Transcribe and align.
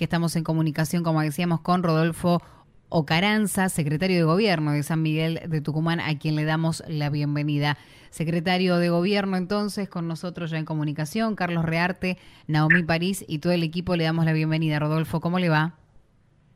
que 0.00 0.04
estamos 0.04 0.34
en 0.34 0.44
comunicación, 0.44 1.02
como 1.02 1.20
decíamos, 1.20 1.60
con 1.60 1.82
Rodolfo 1.82 2.40
Ocaranza, 2.88 3.68
secretario 3.68 4.16
de 4.16 4.22
Gobierno 4.22 4.72
de 4.72 4.82
San 4.82 5.02
Miguel 5.02 5.40
de 5.46 5.60
Tucumán, 5.60 6.00
a 6.00 6.18
quien 6.18 6.36
le 6.36 6.44
damos 6.44 6.82
la 6.88 7.10
bienvenida. 7.10 7.76
Secretario 8.08 8.78
de 8.78 8.88
Gobierno, 8.88 9.36
entonces, 9.36 9.90
con 9.90 10.08
nosotros 10.08 10.50
ya 10.50 10.56
en 10.56 10.64
comunicación, 10.64 11.36
Carlos 11.36 11.66
Rearte, 11.66 12.16
Naomi 12.48 12.82
París 12.82 13.26
y 13.28 13.40
todo 13.40 13.52
el 13.52 13.62
equipo 13.62 13.94
le 13.94 14.04
damos 14.04 14.24
la 14.24 14.32
bienvenida. 14.32 14.78
Rodolfo, 14.78 15.20
¿cómo 15.20 15.38
le 15.38 15.50
va? 15.50 15.74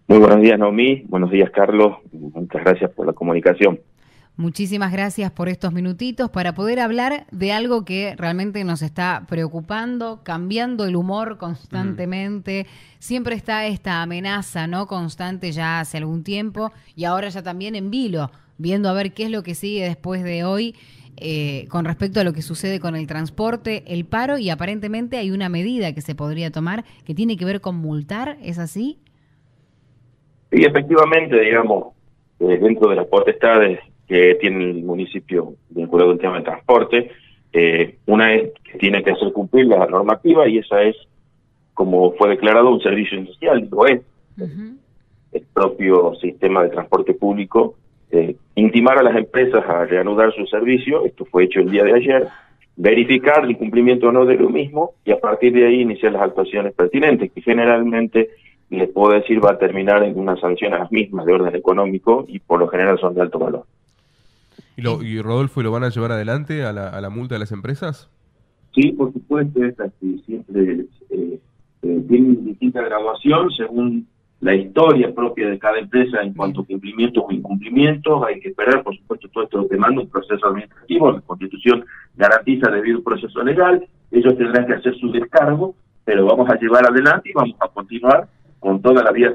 Muy 0.09 0.21
buenos 0.21 0.41
días, 0.41 0.59
Naomi. 0.59 1.05
Buenos 1.07 1.31
días, 1.31 1.51
Carlos. 1.51 1.99
Muchas 2.13 2.65
gracias 2.65 2.93
por 2.93 3.07
la 3.07 3.13
comunicación. 3.13 3.79
Muchísimas 4.37 4.91
gracias 4.91 5.31
por 5.31 5.49
estos 5.49 5.73
minutitos 5.73 6.29
para 6.29 6.55
poder 6.55 6.81
hablar 6.81 7.25
de 7.31 7.53
algo 7.53 7.85
que 7.85 8.17
realmente 8.17 8.65
nos 8.65 8.83
está 8.83 9.27
preocupando, 9.29 10.23
cambiando 10.25 10.87
el 10.87 10.97
humor 10.97 11.39
constantemente. 11.39 12.67
Siempre 12.99 13.37
está 13.37 13.65
esta 13.67 14.03
amenaza, 14.03 14.67
¿no? 14.67 14.89
Constante 14.89 15.53
ya 15.53 15.79
hace 15.79 15.99
algún 15.99 16.25
tiempo 16.25 16.73
y 16.97 17.05
ahora 17.05 17.29
ya 17.29 17.45
también 17.45 17.77
en 17.77 17.93
vilo, 17.93 18.33
viendo 18.59 18.89
a 18.89 18.93
ver 18.93 19.13
qué 19.13 19.23
es 19.25 19.31
lo 19.31 19.45
que 19.45 19.55
sigue 19.55 19.85
después 19.85 20.25
de 20.25 20.43
hoy 20.43 20.75
eh, 21.17 21.67
con 21.69 21.85
respecto 21.85 22.19
a 22.19 22.25
lo 22.25 22.33
que 22.33 22.43
sucede 22.43 22.81
con 22.81 22.97
el 22.97 23.07
transporte, 23.07 23.85
el 23.87 24.05
paro 24.05 24.37
y 24.37 24.51
aparentemente 24.51 25.17
hay 25.17 25.31
una 25.31 25.49
medida 25.49 25.95
que 25.95 26.01
se 26.01 26.17
podría 26.17 26.51
tomar 26.51 26.85
que 27.05 27.15
tiene 27.15 27.37
que 27.37 27.45
ver 27.45 27.61
con 27.61 27.77
multar, 27.77 28.37
¿es 28.43 28.59
así? 28.59 28.99
Sí, 30.51 30.65
efectivamente, 30.65 31.39
digamos, 31.39 31.95
eh, 32.41 32.59
dentro 32.61 32.91
de 32.91 32.97
las 32.97 33.07
potestades 33.07 33.79
que 34.09 34.37
tiene 34.37 34.71
el 34.71 34.83
municipio 34.83 35.55
vinculado 35.71 36.13
al 36.13 36.19
tema 36.19 36.39
de 36.39 36.45
transporte. 36.45 37.11
Eh, 37.53 37.97
una 38.07 38.35
es 38.35 38.53
que 38.65 38.79
tiene 38.79 39.03
que 39.03 39.13
hacer 39.13 39.33
cumplir 39.33 39.67
la 39.67 39.87
normativa 39.87 40.49
y 40.49 40.59
esa 40.59 40.83
es, 40.83 40.97
como 41.73 42.13
fue 42.13 42.31
declarado, 42.31 42.71
un 42.71 42.81
servicio 42.81 43.19
inicial, 43.19 43.69
lo 43.71 43.87
es. 43.87 44.03
El 45.33 45.43
propio 45.53 46.15
sistema 46.21 46.63
de 46.63 46.71
transporte 46.71 47.15
público 47.15 47.77
eh, 48.15 48.37
intimar 48.55 48.97
a 48.99 49.03
las 49.03 49.17
empresas 49.17 49.65
a 49.69 49.85
reanudar 49.87 50.33
su 50.33 50.47
servicio, 50.47 51.05
esto 51.05 51.25
fue 51.25 51.45
hecho 51.45 51.59
el 51.59 51.71
día 51.71 51.83
de 51.83 51.95
ayer, 51.95 52.29
verificar 52.77 53.45
el 53.45 53.57
cumplimiento 53.57 54.07
o 54.07 54.13
no 54.13 54.25
de 54.25 54.37
lo 54.37 54.51
mismo 54.51 54.93
y 55.05 55.11
a 55.11 55.19
partir 55.19 55.53
de 55.53 55.67
ahí 55.67 55.81
iniciar 55.81 56.13
las 56.13 56.23
actuaciones 56.23 56.75
pertinentes, 56.75 57.33
que 57.33 57.43
generalmente 57.43 58.31
les 58.71 58.89
puedo 58.91 59.15
decir 59.15 59.45
va 59.45 59.53
a 59.53 59.59
terminar 59.59 60.05
en 60.05 60.17
una 60.17 60.37
sanción 60.37 60.75
a 60.75 60.79
las 60.79 60.93
mismas 60.93 61.27
de 61.27 61.33
orden 61.33 61.57
económico 61.57 62.25
y 62.29 62.39
por 62.39 62.61
lo 62.61 62.69
general 62.69 63.01
son 63.01 63.15
de 63.15 63.23
alto 63.23 63.41
valor. 63.41 63.65
¿Y, 64.77 64.83
lo, 64.83 65.03
y 65.03 65.21
Rodolfo, 65.21 65.63
¿lo 65.63 65.71
van 65.71 65.85
a 65.85 65.89
llevar 65.89 66.13
adelante 66.13 66.65
a 66.65 66.73
la, 66.73 66.89
a 66.89 67.01
la 67.01 67.11
multa 67.11 67.37
de 67.37 67.41
las 67.41 67.53
empresas? 67.53 68.11
Sí, 68.75 68.91
por 68.93 69.13
supuesto, 69.13 69.65
esta 69.65 69.89
siempre 70.27 70.87
eh, 71.11 71.41
eh, 71.83 72.05
tiene 72.09 72.37
distinta 72.41 72.83
graduación 72.83 73.51
según 73.53 74.09
la 74.41 74.55
historia 74.55 75.15
propia 75.15 75.49
de 75.49 75.59
cada 75.59 75.79
empresa 75.79 76.21
en 76.21 76.35
cuanto 76.35 76.63
a 76.63 76.67
cumplimientos 76.67 77.25
o 77.27 77.33
incumplimientos. 77.33 78.23
Hay 78.27 78.41
que 78.41 78.49
esperar, 78.49 78.83
por 78.83 78.97
supuesto, 78.97 79.29
todo 79.29 79.45
esto 79.45 79.67
demanda 79.71 80.03
un 80.03 80.11
proceso 80.11 80.47
administrativo. 80.47 81.13
La 81.13 81.21
Constitución 81.21 81.85
garantiza 82.17 82.71
debido 82.71 83.03
proceso 83.03 83.43
legal. 83.43 83.87
Ellos 84.11 84.37
tendrán 84.37 84.67
que 84.67 84.75
hacer 84.75 84.95
su 84.97 85.11
descargo, 85.13 85.75
pero 86.05 86.27
vamos 86.27 86.51
a 86.51 86.59
llevar 86.59 86.85
adelante 86.87 87.31
y 87.31 87.33
vamos 87.33 87.57
a 87.61 87.69
continuar 87.69 88.29
con 88.59 88.83
toda 88.83 89.03
la 89.03 89.13
vía 89.13 89.33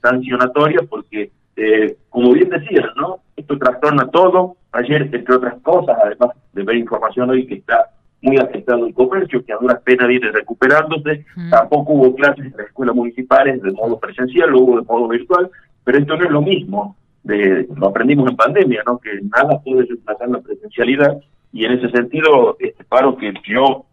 sancionatoria 0.00 0.80
porque, 0.88 1.32
eh, 1.56 1.96
como 2.08 2.32
bien 2.32 2.48
decían, 2.48 2.90
¿no? 2.96 3.18
Esto 3.36 3.58
trastorna 3.58 4.08
todo, 4.10 4.56
Ayer, 4.76 5.08
entre 5.10 5.34
otras 5.34 5.60
cosas, 5.62 5.96
además 6.02 6.36
de 6.52 6.62
ver 6.62 6.76
información 6.76 7.30
hoy 7.30 7.46
que 7.46 7.54
está 7.54 7.90
muy 8.20 8.36
afectado 8.36 8.86
el 8.86 8.92
comercio, 8.92 9.44
que 9.44 9.52
a 9.52 9.56
duras 9.56 9.80
penas 9.82 10.08
viene 10.08 10.30
recuperándose, 10.30 11.24
tampoco 11.50 11.92
hubo 11.94 12.14
clases 12.14 12.46
en 12.46 12.54
las 12.56 12.66
escuelas 12.66 12.94
municipales 12.94 13.62
de 13.62 13.72
modo 13.72 13.98
presencial, 13.98 14.50
lo 14.50 14.60
hubo 14.60 14.76
de 14.80 14.86
modo 14.86 15.08
virtual, 15.08 15.50
pero 15.84 15.98
esto 15.98 16.16
no 16.16 16.24
es 16.24 16.30
lo 16.30 16.42
mismo, 16.42 16.96
de, 17.22 17.66
lo 17.74 17.88
aprendimos 17.88 18.28
en 18.30 18.36
pandemia, 18.36 18.82
¿no? 18.86 18.98
que 18.98 19.10
nada 19.22 19.60
puede 19.62 19.86
reemplazar 19.86 20.28
la 20.28 20.40
presencialidad, 20.40 21.16
y 21.52 21.64
en 21.64 21.72
ese 21.72 21.88
sentido, 21.90 22.56
este 22.60 22.84
paro 22.84 23.16
que 23.16 23.32
yo 23.44 23.86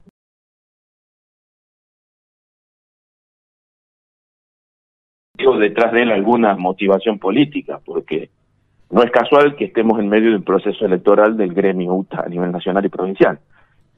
detrás 5.60 5.92
de 5.94 6.04
él 6.04 6.12
alguna 6.12 6.56
motivación 6.56 7.20
política, 7.20 7.80
porque 7.86 8.30
no 8.94 9.02
es 9.02 9.10
casual 9.10 9.56
que 9.56 9.66
estemos 9.66 10.00
en 10.00 10.08
medio 10.08 10.30
de 10.30 10.36
un 10.36 10.44
proceso 10.44 10.86
electoral 10.86 11.36
del 11.36 11.54
gremio 11.54 11.94
UTA 11.96 12.24
a 12.26 12.30
nivel 12.30 12.52
nacional 12.52 12.86
y 12.86 12.90
provincial. 12.90 13.40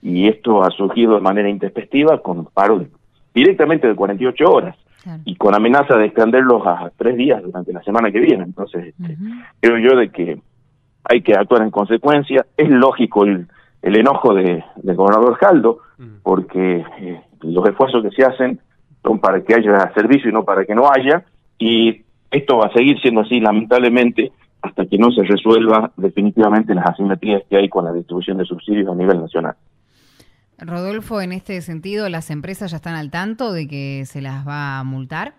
Y 0.02 0.30
esto 0.30 0.64
ha 0.64 0.72
surgido 0.72 1.16
de 1.16 1.22
manera 1.22 1.50
intempestiva 1.50 2.22
con 2.22 2.46
paro 2.46 2.86
directamente 3.34 3.88
de 3.88 3.96
48 3.96 4.46
horas 4.46 4.78
y 5.26 5.36
con 5.36 5.54
amenaza 5.54 5.98
de 5.98 6.06
extenderlos 6.06 6.66
a 6.66 6.92
tres 6.96 7.18
días 7.18 7.44
durante 7.44 7.74
la 7.74 7.84
semana 7.84 8.10
que 8.10 8.22
viene. 8.22 8.44
Entonces, 8.44 8.96
este, 8.98 9.18
creo 9.60 9.78
yo 9.80 9.98
de 9.98 10.10
que 10.10 10.40
hay 11.04 11.22
que 11.22 11.34
actuar 11.34 11.64
en 11.64 11.72
consecuencia. 11.72 12.46
Es 12.56 12.70
lógico 12.70 13.26
el, 13.26 13.48
el 13.82 13.98
enojo 13.98 14.34
de, 14.34 14.64
del 14.78 14.96
gobernador 14.96 15.36
Jaldo, 15.36 15.80
porque 16.24 16.86
eh, 17.02 17.22
los 17.42 17.68
esfuerzos 17.68 18.02
que 18.02 18.12
se 18.12 18.24
hacen 18.24 18.62
son 19.04 19.20
para 19.20 19.42
que 19.42 19.56
haya 19.56 19.92
servicio 19.94 20.30
y 20.30 20.34
no 20.34 20.46
para 20.46 20.64
que 20.64 20.74
no 20.74 20.90
haya, 20.90 21.26
y 21.60 22.04
esto 22.32 22.58
va 22.58 22.68
a 22.68 22.74
seguir 22.74 23.00
siendo 23.02 23.22
así, 23.22 23.42
lamentablemente, 23.42 24.32
hasta 24.66 24.86
que 24.86 24.98
no 24.98 25.12
se 25.12 25.24
resuelva 25.24 25.92
definitivamente 25.98 26.74
las 26.74 26.88
asimetrías 26.88 27.44
que 27.50 27.58
hay 27.58 27.70
con 27.70 27.86
la 27.86 27.94
distribución 27.94 28.38
de 28.38 28.46
subsidios 28.46 28.90
a 28.90 28.96
nivel 28.96 29.20
nacional. 29.20 29.56
Rodolfo, 30.58 31.22
en 31.22 31.34
este 31.34 31.62
sentido, 31.62 32.10
¿las 32.10 32.32
empresas 32.32 32.72
ya 32.72 32.78
están 32.78 32.96
al 32.96 33.12
tanto 33.12 33.52
de 33.52 33.68
que 33.68 34.06
se 34.06 34.22
las 34.22 34.48
va 34.48 34.80
a 34.80 34.84
multar? 34.84 35.34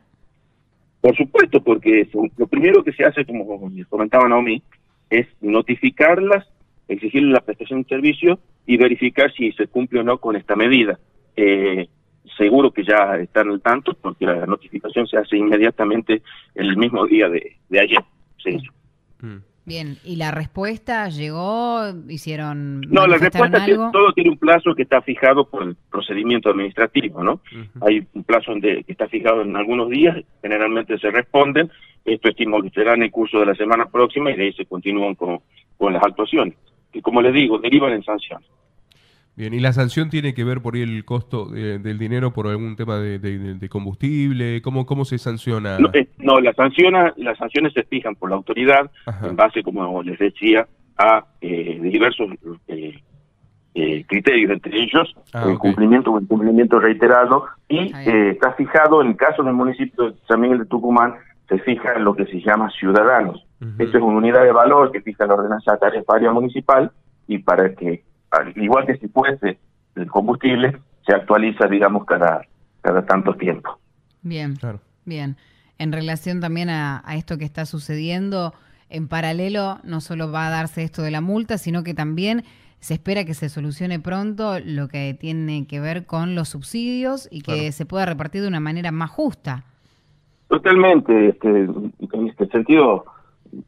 Por 1.01 1.17
supuesto, 1.17 1.63
porque 1.63 2.09
lo 2.37 2.47
primero 2.47 2.85
que 2.85 2.93
se 2.93 3.05
hace, 3.05 3.25
como 3.25 3.47
comentaba 3.89 4.29
Naomi, 4.29 4.63
es 5.09 5.27
notificarlas, 5.41 6.47
exigirles 6.89 7.33
la 7.33 7.41
prestación 7.41 7.83
de 7.83 7.89
servicio 7.89 8.39
y 8.67 8.77
verificar 8.77 9.33
si 9.33 9.53
se 9.53 9.67
cumple 9.67 10.01
o 10.01 10.03
no 10.03 10.19
con 10.19 10.37
esta 10.37 10.57
medida. 10.57 10.99
Eh, 11.37 11.89
seguro 12.37 12.73
que 12.73 12.85
ya 12.85 13.17
están 13.17 13.51
al 13.51 13.61
tanto 13.61 13.95
porque 13.95 14.27
la 14.27 14.47
notificación 14.47 15.07
se 15.07 15.17
hace 15.17 15.37
inmediatamente 15.37 16.23
el 16.55 16.77
mismo 16.77 17.07
día 17.07 17.29
de, 17.29 17.57
ayer. 17.81 18.01
Se 18.43 18.59
Mm. 19.21 19.37
Bien, 19.67 19.97
¿y 20.05 20.15
la 20.15 20.31
respuesta 20.31 21.09
llegó? 21.09 21.83
¿Hicieron 22.09 22.83
No, 22.83 23.05
la 23.09 23.19
respuesta 23.19 23.65
algo? 23.65 23.91
todo 23.91 24.13
tiene 24.13 24.31
un 24.31 24.39
plazo 24.39 24.77
que 24.77 24.85
está 24.85 25.03
fijado 25.03 25.51
por 25.51 25.65
el 25.65 25.77
procedimiento 25.91 26.51
administrativo, 26.51 27.25
¿no? 27.25 27.41
Hay 27.81 28.07
un 28.15 28.23
plazo 28.23 28.53
que 28.61 28.85
está 28.87 29.09
fijado 29.09 29.43
en 29.43 29.57
algunos 29.57 29.91
días, 29.91 30.17
generalmente 30.41 30.97
se 30.99 31.11
responden, 31.11 31.69
esto 32.05 32.29
estimo 32.29 32.63
que 32.63 32.71
será 32.71 32.95
en 32.95 33.03
el 33.03 33.11
curso 33.11 33.41
de 33.41 33.47
la 33.47 33.57
semana 33.57 33.87
próxima 33.87 34.31
y 34.31 34.37
de 34.37 34.45
ahí 34.45 34.53
se 34.53 34.67
continúan 34.67 35.17
con, 35.17 35.41
con 35.77 35.93
las 35.93 36.03
actuaciones, 36.05 36.55
que 36.93 37.03
como 37.03 37.21
les 37.21 37.35
digo, 37.35 37.59
derivan 37.59 37.93
en 37.93 38.05
sanciones. 38.05 38.49
Bien, 39.37 39.53
¿y 39.53 39.61
la 39.61 39.75
sanción 39.75 40.09
tiene 40.09 40.33
que 40.33 40.45
ver 40.45 40.63
por 40.63 40.79
el 40.79 41.05
costo 41.05 41.45
del 41.47 41.99
dinero 41.99 42.33
por 42.33 42.47
algún 42.47 42.75
tema 42.75 42.99
de, 42.99 43.69
combustible? 43.69 44.63
¿Cómo, 44.63 44.87
¿Cómo 44.87 45.05
se 45.05 45.19
sanciona? 45.19 45.79
No, 45.79 45.91
eh, 45.93 46.09
no 46.17 46.41
las, 46.41 46.57
sanciones, 46.57 47.13
las 47.19 47.37
sanciones 47.37 47.75
se 47.75 47.83
fijan 47.83 48.15
por 48.15 48.31
la 48.31 48.37
autoridad 48.37 48.91
en 49.23 49.37
base, 49.37 49.63
como 49.63 50.03
les 50.03 50.19
decía, 50.19 50.67
a 50.97 51.25
eh, 51.41 51.79
diversos 51.83 52.31
eh, 52.69 52.99
eh, 53.75 54.05
criterios, 54.07 54.51
entre 54.51 54.81
ellos 54.81 55.15
ah, 55.35 55.45
el 55.49 55.59
cumplimiento 55.59 56.13
o 56.13 56.21
incumplimiento 56.21 56.81
reiterado, 56.81 57.45
y 57.69 57.93
está 57.95 58.53
fijado 58.53 59.03
en 59.03 59.09
el 59.09 59.17
caso 59.17 59.43
del 59.43 59.53
municipio 59.53 60.11
de 60.11 60.17
San 60.27 60.41
Miguel 60.41 60.61
de 60.61 60.67
Tucumán, 60.67 61.15
se 61.49 61.59
fija 61.59 61.93
en 61.95 62.05
lo 62.05 62.15
que 62.15 62.25
se 62.27 62.41
llama 62.41 62.71
ciudadanos. 62.71 63.45
Esto 63.79 63.99
es 63.99 64.03
una 64.03 64.19
unidad 64.19 64.43
de 64.43 64.53
valor 64.53 64.93
que 64.93 65.01
fija 65.01 65.27
la 65.27 65.35
ordenanza 65.35 65.77
tarifaria 65.77 66.33
municipal 66.33 66.91
y 67.27 67.39
para 67.39 67.75
que 67.75 68.03
igual 68.57 68.87
que 68.87 68.97
si 68.97 69.09
fuese 69.09 69.59
el 69.95 70.11
combustible, 70.11 70.79
se 71.07 71.15
actualiza, 71.15 71.67
digamos, 71.67 72.05
cada, 72.05 72.43
cada 72.81 73.05
tanto 73.07 73.35
tiempo. 73.35 73.79
Bien, 74.23 74.55
bien. 75.05 75.37
En 75.79 75.93
relación 75.93 76.41
también 76.41 76.71
a, 76.71 77.03
esto 77.15 77.39
que 77.39 77.45
está 77.45 77.67
sucediendo, 77.67 78.55
en 78.89 79.09
paralelo 79.09 79.79
no 79.85 80.01
solo 80.01 80.31
va 80.33 80.47
a 80.47 80.51
darse 80.51 80.83
esto 80.83 81.03
de 81.03 81.11
la 81.11 81.21
multa, 81.21 81.59
sino 81.59 81.85
que 81.85 81.95
también 81.95 82.45
se 82.81 82.95
espera 82.95 83.25
que 83.25 83.35
se 83.35 83.49
solucione 83.49 84.01
pronto 84.01 84.59
lo 84.65 84.89
que 84.89 85.15
tiene 85.19 85.67
que 85.67 85.81
ver 85.81 86.07
con 86.07 86.35
los 86.35 86.51
subsidios 86.51 87.29
y 87.31 87.43
que 87.43 87.73
se 87.73 87.87
pueda 87.87 88.07
repartir 88.07 88.43
de 88.43 88.49
una 88.49 88.61
manera 88.61 88.91
más 88.91 89.11
justa. 89.11 89.65
Totalmente. 90.49 91.31
Este, 91.31 91.49
en 91.49 92.29
este 92.29 92.47
sentido, 92.49 93.05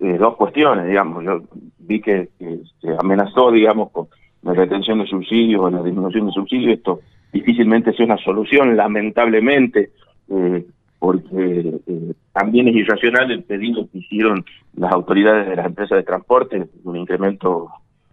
eh, 0.01 0.17
dos 0.19 0.37
cuestiones, 0.37 0.87
digamos. 0.87 1.25
Yo 1.25 1.43
vi 1.79 2.01
que 2.01 2.29
se 2.39 2.97
amenazó, 3.01 3.51
digamos, 3.51 3.91
con 3.91 4.09
la 4.49 4.55
retención 4.55 4.99
de 4.99 5.07
subsidios 5.07 5.61
o 5.61 5.71
la 5.71 5.83
disminución 5.83 6.27
de 6.27 6.33
subsidios, 6.33 6.79
esto 6.79 7.01
difícilmente 7.33 7.93
sea 7.93 8.07
una 8.07 8.17
solución, 8.17 8.77
lamentablemente, 8.79 9.91
eh, 10.31 10.65
porque 10.99 11.81
eh, 11.87 12.13
también 12.33 12.69
es 12.69 12.77
irracional 12.77 13.31
el 13.31 13.43
pedido 13.43 13.87
que 13.93 13.99
hicieron 13.99 14.45
las 14.75 14.91
autoridades 14.93 15.49
de 15.49 15.57
las 15.57 15.67
empresas 15.67 15.99
de 15.99 16.03
transporte, 16.03 16.67
un 16.85 16.97
incremento 16.97 17.69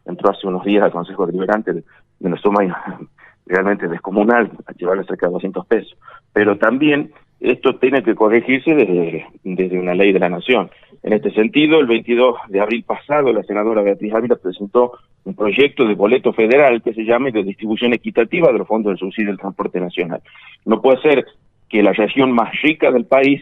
entró 0.06 0.30
hace 0.30 0.46
unos 0.46 0.66
días 0.66 0.84
al 0.84 0.92
Consejo 0.92 1.26
Deliberante 1.26 1.72
de, 1.72 1.84
una 2.20 2.38
suma 2.38 2.60
realmente 3.46 3.88
descomunal, 3.88 4.52
a 4.66 4.74
llevarle 4.74 5.06
cerca 5.06 5.28
de 5.28 5.34
200 5.34 5.66
pesos. 5.68 5.98
Pero 6.34 6.58
también 6.58 7.14
esto 7.40 7.78
tiene 7.78 8.04
que 8.04 8.14
corregirse 8.14 8.76
desde, 8.76 9.26
desde 9.44 9.80
una 9.80 9.94
ley 9.94 10.12
de 10.12 10.20
la 10.20 10.30
Nación. 10.30 10.70
En 11.02 11.14
este 11.14 11.32
sentido, 11.32 11.80
el 11.80 11.88
22 11.88 12.36
de 12.50 12.60
abril 12.60 12.84
pasado, 12.84 13.32
la 13.32 13.44
senadora 13.44 13.84
Beatriz 13.84 14.14
Ávila 14.14 14.36
presentó 14.36 14.94
un 15.26 15.36
proyecto 15.36 15.86
de 15.86 15.96
boleto 15.96 16.34
federal 16.34 16.82
que 16.82 16.94
se 16.94 17.04
llame 17.04 17.32
de 17.32 17.44
distribución 17.44 17.94
equitativa 17.94 18.52
de 18.52 18.60
los 18.60 18.68
fondos 18.68 18.92
del 18.92 19.00
subsidio 19.00 19.30
del 19.30 19.40
transporte 19.40 19.80
nacional. 19.80 20.22
No 20.66 20.82
puede 20.82 21.02
ser 21.02 21.26
que 21.68 21.84
la 21.84 21.94
región 21.94 22.32
más 22.32 22.50
rica 22.62 22.92
del 22.92 23.06
país 23.06 23.42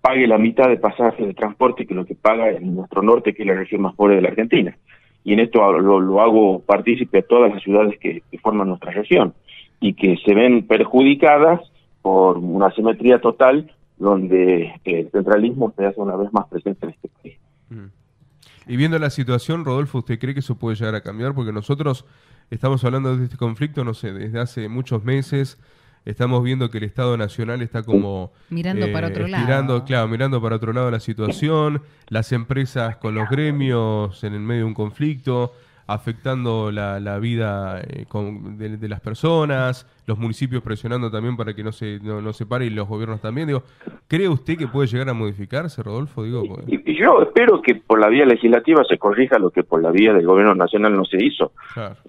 pague 0.00 0.26
la 0.26 0.38
mitad 0.38 0.68
de 0.68 0.76
pasajes 0.76 1.26
de 1.26 1.34
transporte 1.34 1.86
que 1.86 1.94
lo 1.94 2.04
que 2.04 2.14
paga 2.14 2.50
en 2.50 2.76
nuestro 2.76 3.02
norte, 3.02 3.34
que 3.34 3.42
es 3.42 3.48
la 3.48 3.54
región 3.54 3.82
más 3.82 3.94
pobre 3.94 4.16
de 4.16 4.22
la 4.22 4.28
Argentina. 4.28 4.76
Y 5.24 5.32
en 5.32 5.40
esto 5.40 5.72
lo, 5.72 6.20
hago 6.20 6.60
partícipe 6.60 7.18
a 7.18 7.22
todas 7.22 7.52
las 7.52 7.62
ciudades 7.62 7.98
que 7.98 8.22
forman 8.42 8.68
nuestra 8.68 8.92
región 8.92 9.34
y 9.80 9.94
que 9.94 10.16
se 10.24 10.34
ven 10.34 10.66
perjudicadas 10.66 11.60
por 12.02 12.38
una 12.38 12.70
simetría 12.70 13.20
total 13.20 13.70
donde 13.98 14.72
el 14.84 15.10
centralismo 15.10 15.72
se 15.76 15.86
hace 15.86 16.00
una 16.00 16.16
vez 16.16 16.32
más 16.32 16.46
presente 16.48 16.86
en 16.86 16.92
este 16.92 17.08
país. 17.08 17.38
Mm. 17.70 17.86
Y 18.66 18.76
viendo 18.76 18.98
la 18.98 19.10
situación, 19.10 19.64
Rodolfo, 19.64 19.98
¿usted 19.98 20.18
cree 20.18 20.34
que 20.34 20.40
eso 20.40 20.56
puede 20.56 20.76
llegar 20.76 20.94
a 20.94 21.00
cambiar? 21.00 21.34
Porque 21.34 21.52
nosotros 21.52 22.04
estamos 22.50 22.84
hablando 22.84 23.16
de 23.16 23.24
este 23.24 23.36
conflicto, 23.36 23.84
no 23.84 23.94
sé, 23.94 24.12
desde 24.12 24.40
hace 24.40 24.68
muchos 24.68 25.04
meses. 25.04 25.58
Estamos 26.04 26.42
viendo 26.44 26.70
que 26.70 26.78
el 26.78 26.84
Estado 26.84 27.16
Nacional 27.16 27.62
está 27.62 27.82
como... 27.82 28.32
Mirando 28.48 28.92
para 28.92 29.08
otro 29.08 29.26
lado. 29.26 29.84
Claro, 29.84 30.08
mirando 30.08 30.40
para 30.40 30.56
otro 30.56 30.72
lado 30.72 30.90
la 30.90 31.00
situación, 31.00 31.82
las 32.08 32.30
empresas 32.30 32.96
con 32.96 33.14
los 33.14 33.28
gremios 33.28 34.22
en 34.22 34.34
el 34.34 34.40
medio 34.40 34.62
de 34.62 34.66
un 34.66 34.74
conflicto, 34.74 35.52
afectando 35.86 36.70
la, 36.72 36.98
la 37.00 37.18
vida 37.18 37.80
eh, 37.80 38.06
de, 38.10 38.88
las 38.88 39.00
personas, 39.00 39.86
los 40.06 40.18
municipios 40.18 40.62
presionando 40.62 41.10
también 41.10 41.36
para 41.36 41.54
que 41.54 41.62
no 41.62 41.72
se, 41.72 42.00
no, 42.00 42.32
se 42.32 42.46
pare 42.46 42.66
y 42.66 42.70
los 42.70 42.88
gobiernos 42.88 43.20
también. 43.20 43.46
Digo, 43.46 43.62
¿Cree 44.08 44.28
usted 44.28 44.56
que 44.56 44.68
puede 44.68 44.88
llegar 44.88 45.08
a 45.08 45.14
modificarse, 45.14 45.82
Rodolfo? 45.82 46.22
Digo, 46.22 46.44
y, 46.66 46.98
yo 46.98 47.22
espero 47.22 47.60
que 47.60 47.74
por 47.74 48.00
la 48.00 48.08
vía 48.08 48.24
legislativa 48.24 48.82
se 48.88 48.98
corrija 48.98 49.38
lo 49.38 49.50
que 49.50 49.62
por 49.62 49.82
la 49.82 49.90
vía 49.90 50.12
del 50.12 50.26
gobierno 50.26 50.54
nacional 50.54 50.96
no 50.96 51.04
se 51.04 51.22
hizo. 51.24 51.52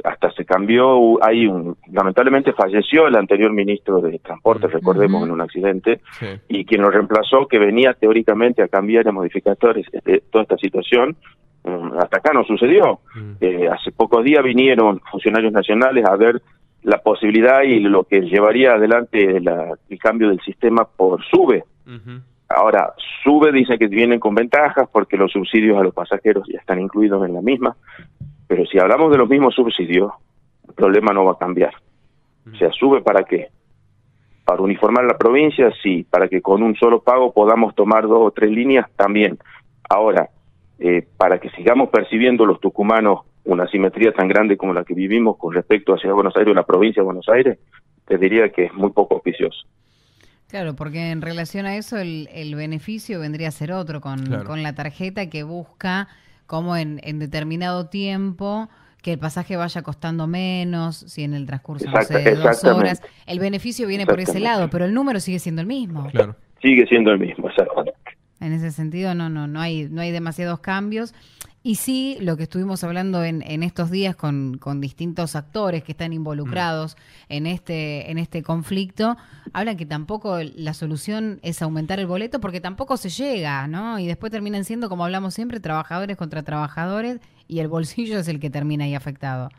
Hasta 0.04 0.32
se 0.32 0.46
cambió, 0.46 1.24
hay 1.24 1.46
un, 1.46 1.76
lamentablemente 1.92 2.54
falleció 2.54 3.08
el 3.08 3.16
anterior 3.16 3.52
ministro 3.52 4.00
de 4.02 4.20
Transporte, 4.20 4.68
recordemos, 4.68 5.24
en 5.24 5.32
un 5.32 5.42
accidente, 5.42 6.02
y 6.48 6.66
quien 6.66 6.82
lo 6.82 6.90
reemplazó, 6.90 7.48
que 7.48 7.60
venía 7.60 7.94
teóricamente 7.94 8.64
a 8.64 8.68
cambiar 8.68 9.06
y 9.06 9.10
a 9.10 9.12
modificar 9.12 9.56
toda, 9.58 9.74
este, 9.74 10.22
toda 10.32 10.44
esta 10.44 10.58
situación, 10.58 11.18
Mm, 11.28 11.47
hasta 11.98 12.18
acá 12.18 12.32
no 12.34 12.44
sucedió. 12.44 13.00
Mm. 13.16 13.32
Eh, 13.42 13.70
hace 13.70 13.92
pocos 13.92 14.24
días 14.24 14.44
vinieron 14.44 15.00
funcionarios 15.12 15.54
nacionales 15.54 16.06
a 16.06 16.16
ver 16.16 16.42
la 16.84 17.00
posibilidad 17.00 17.64
y 17.64 17.80
lo 17.80 18.04
que 18.06 18.22
llevaría 18.22 18.74
adelante 18.74 19.38
el 19.38 20.00
cambio 20.00 20.30
del 20.30 20.40
sistema 20.42 20.86
por 20.86 21.24
SUBE. 21.26 21.64
Ahora, 22.50 22.94
SUBE 23.24 23.52
dice 23.52 23.78
que 23.78 23.88
vienen 23.88 24.20
con 24.20 24.34
ventajas 24.34 24.88
porque 24.92 25.18
los 25.18 25.32
subsidios 25.32 25.78
a 25.78 25.84
los 25.84 25.94
pasajeros 25.94 26.48
ya 26.48 26.60
están 26.60 26.80
incluidos 26.80 27.26
en 27.28 27.34
la 27.34 27.42
misma, 27.42 27.76
pero 28.48 28.66
si 28.66 28.80
hablamos 28.80 29.12
de 29.12 29.18
los 29.18 29.28
mismos 29.28 29.54
subsidios, 29.54 30.14
el 30.68 30.74
problema 30.74 31.12
no 31.12 31.26
va 31.26 31.34
a 31.34 31.38
cambiar. 31.38 31.74
O 32.54 32.56
sea, 32.56 32.72
¿SUBE 32.72 33.02
para 33.02 33.24
qué? 33.24 33.50
Para 34.46 34.62
uniformar 34.62 35.04
la 35.04 35.18
provincia, 35.18 35.70
sí, 35.84 36.06
para 36.10 36.30
que 36.30 36.42
con 36.42 36.64
un 36.64 36.76
solo 36.76 37.02
pago 37.02 37.34
podamos 37.34 37.76
tomar 37.76 38.04
dos 38.04 38.28
o 38.28 38.32
tres 38.32 38.50
líneas, 38.50 38.90
también. 38.96 39.38
Ahora, 39.90 40.30
eh, 40.80 41.08
para 41.18 41.40
que 41.40 41.50
sigamos 41.52 41.90
percibiendo 41.90 42.46
los 42.46 42.60
tucumanos 42.60 43.22
una 43.46 43.68
simetría 43.68 44.12
tan 44.12 44.28
grande 44.28 44.58
como 44.58 44.74
la 44.74 44.84
que 44.84 44.94
vivimos 44.94 45.38
con 45.38 45.54
respecto 45.54 45.94
a 45.94 45.98
Ciudad 45.98 46.12
de 46.12 46.22
Buenos 46.22 46.36
Aires 46.36 46.52
o 46.52 46.56
la 46.56 46.66
provincia 46.66 47.02
de 47.02 47.06
Buenos 47.06 47.30
Aires, 47.30 47.58
te 48.06 48.18
diría 48.18 48.50
que 48.50 48.66
es 48.66 48.74
muy 48.74 48.92
poco 48.92 49.16
auspicioso. 49.16 49.66
Claro, 50.50 50.76
porque 50.76 51.12
en 51.12 51.22
relación 51.22 51.66
a 51.66 51.76
eso 51.76 51.98
el, 51.98 52.54
beneficio 52.56 53.20
vendría 53.20 53.50
a 53.50 53.52
ser 53.52 53.72
otro, 53.72 54.00
con, 54.00 54.44
con 54.46 54.64
la 54.64 54.76
tarjeta 54.76 55.30
que 55.30 55.44
busca 55.44 56.08
como 56.46 56.78
en, 56.78 57.02
en, 57.04 57.20
determinado 57.20 57.88
tiempo 57.88 58.70
que 59.02 59.14
el 59.14 59.20
pasaje 59.20 59.58
vaya 59.58 59.82
costando 59.82 60.26
menos, 60.26 60.98
si 60.98 61.24
en 61.24 61.34
el 61.34 61.46
transcurso 61.46 61.90
no 61.90 62.02
sé, 62.02 62.20
de 62.20 62.36
dos 62.36 62.64
horas, 62.64 63.02
el 63.26 63.40
beneficio 63.40 63.88
viene 63.88 64.06
por 64.06 64.20
ese 64.20 64.40
lado, 64.40 64.70
pero 64.70 64.86
el 64.86 64.94
número 64.94 65.20
sigue 65.20 65.40
siendo 65.40 65.62
el 65.62 65.68
mismo. 65.68 66.10
Claro. 66.12 66.36
Sigue 66.62 66.86
siendo 66.88 67.12
el 67.12 67.20
mismo, 67.20 67.50
exactamente. 67.50 67.97
En 68.40 68.54
ese 68.54 68.72
sentido, 68.72 69.16
no, 69.16 69.30
no, 69.30 69.48
no 69.48 69.60
hay, 69.60 69.88
no 69.90 70.02
hay 70.02 70.12
demasiados 70.12 70.60
cambios. 70.60 71.14
Y 71.64 71.76
sí, 71.76 72.18
lo 72.22 72.38
que 72.38 72.44
estuvimos 72.44 72.84
hablando 72.86 73.24
en, 73.24 73.42
en 73.42 73.62
estos 73.62 73.92
días 73.92 74.16
con, 74.16 74.58
con, 74.58 74.80
distintos 74.80 75.36
actores 75.36 75.84
que 75.84 75.92
están 75.92 76.14
involucrados 76.14 76.96
mm. 76.96 77.34
en 77.34 77.48
este, 77.48 78.10
en 78.10 78.18
este 78.20 78.42
conflicto, 78.42 79.18
hablan 79.52 79.76
que 79.76 79.86
tampoco 79.86 80.38
la 80.56 80.74
solución 80.74 81.40
es 81.42 81.62
aumentar 81.62 82.00
el 82.00 82.08
boleto 82.08 82.40
porque 82.40 82.62
tampoco 82.62 82.96
se 82.96 83.10
llega, 83.10 83.68
¿no? 83.68 84.00
Y 84.00 84.08
después 84.08 84.32
terminan 84.32 84.64
siendo, 84.64 84.88
como 84.88 85.04
hablamos 85.04 85.34
siempre, 85.34 85.60
trabajadores 85.60 86.16
contra 86.16 86.44
trabajadores 86.44 87.20
y 87.50 87.60
el 87.60 87.68
bolsillo 87.68 88.20
es 88.20 88.30
el 88.30 88.40
que 88.40 88.50
termina 88.50 88.86
ahí 88.86 88.96
afectado. 88.96 89.50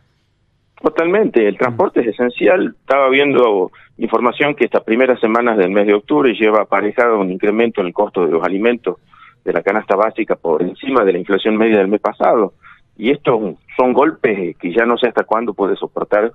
Totalmente, 0.80 1.46
el 1.46 1.58
transporte 1.58 2.00
es 2.00 2.08
esencial. 2.08 2.74
Estaba 2.80 3.08
viendo 3.08 3.72
información 3.96 4.54
que 4.54 4.64
estas 4.64 4.84
primeras 4.84 5.18
semanas 5.20 5.58
del 5.58 5.70
mes 5.70 5.86
de 5.86 5.94
octubre 5.94 6.32
lleva 6.34 6.62
aparejado 6.62 7.18
un 7.18 7.32
incremento 7.32 7.80
en 7.80 7.88
el 7.88 7.92
costo 7.92 8.24
de 8.24 8.30
los 8.30 8.44
alimentos 8.44 8.96
de 9.44 9.52
la 9.52 9.62
canasta 9.62 9.96
básica 9.96 10.36
por 10.36 10.62
encima 10.62 11.04
de 11.04 11.12
la 11.12 11.18
inflación 11.18 11.56
media 11.56 11.78
del 11.78 11.88
mes 11.88 12.00
pasado. 12.00 12.52
Y 12.96 13.10
estos 13.10 13.56
son 13.76 13.92
golpes 13.92 14.56
que 14.56 14.72
ya 14.72 14.84
no 14.84 14.96
sé 14.98 15.08
hasta 15.08 15.24
cuándo 15.24 15.52
puede 15.54 15.74
soportar 15.76 16.32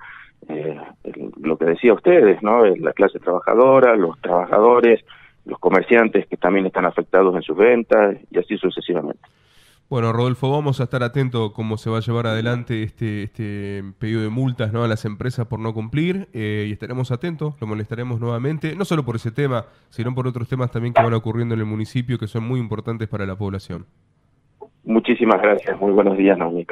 eh, 0.50 0.78
lo 1.42 1.58
que 1.58 1.66
decía 1.66 1.94
ustedes, 1.94 2.42
¿no? 2.42 2.66
La 2.66 2.92
clase 2.92 3.20
trabajadora, 3.20 3.96
los 3.96 4.20
trabajadores, 4.20 5.06
los 5.46 5.60
comerciantes 5.60 6.28
que 6.28 6.38
también 6.38 6.66
están 6.66 6.86
afectados 6.86 7.36
en 7.36 7.44
sus 7.44 7.56
ventas 7.56 8.18
y 8.30 8.40
así 8.40 8.58
sucesivamente. 8.58 9.22
Bueno, 9.90 10.12
Rodolfo, 10.12 10.50
vamos 10.50 10.80
a 10.80 10.86
estar 10.86 11.04
atentos 11.04 11.52
cómo 11.52 11.78
se 11.78 11.90
va 11.90 11.98
a 11.98 12.02
llevar 12.02 12.26
adelante 12.26 12.82
este, 12.84 13.24
este 13.24 13.84
pedido 14.00 14.22
de 14.22 14.30
multas 14.30 14.74
¿no? 14.74 14.84
a 14.84 14.88
las 14.88 15.06
empresas 15.06 15.46
por 15.46 15.60
no 15.60 15.74
cumplir 15.74 16.30
eh, 16.34 16.66
y 16.68 16.72
estaremos 16.72 17.12
atentos, 17.12 17.56
lo 17.62 17.68
molestaremos 17.68 18.20
nuevamente, 18.20 18.76
no 18.76 18.86
solo 18.86 19.04
por 19.04 19.18
ese 19.18 19.32
tema, 19.32 19.66
sino 19.90 20.16
por 20.16 20.26
otros 20.28 20.48
temas 20.48 20.72
también 20.72 20.94
que 20.94 21.04
van 21.04 21.14
ocurriendo 21.14 21.54
en 21.54 21.60
el 21.60 21.68
municipio 21.68 22.18
que 22.18 22.28
son 22.28 22.44
muy 22.44 22.60
importantes 22.60 23.08
para 23.08 23.26
la 23.26 23.36
población. 23.36 23.86
Muchísimas 24.84 25.42
gracias, 25.42 25.80
muy 25.80 25.92
buenos 25.92 26.18
días, 26.18 26.38
Naomi 26.38 26.66